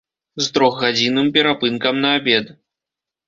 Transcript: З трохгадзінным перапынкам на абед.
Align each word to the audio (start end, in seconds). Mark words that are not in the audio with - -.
З 0.43 0.47
трохгадзінным 0.55 1.29
перапынкам 1.35 2.01
на 2.05 2.15
абед. 2.21 2.45